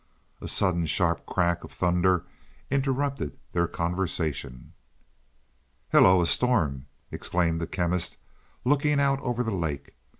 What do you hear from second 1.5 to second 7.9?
of thunder interrupted their conversation. "Hello, a storm!" exclaimed the